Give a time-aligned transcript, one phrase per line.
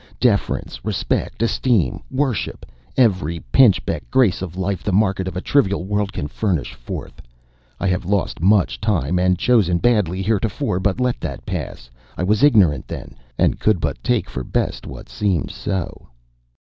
[0.19, 2.65] deference, respect, esteem, worship
[2.97, 7.21] every pinchbeck grace of life the market of a trivial world can furnish forth.
[7.79, 11.87] I have lost much time, and chosen badly heretofore, but let that pass;
[12.17, 16.07] I was ignorant then, and could but take for best what seemed so."